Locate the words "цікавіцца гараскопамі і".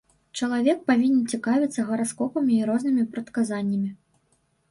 1.37-2.65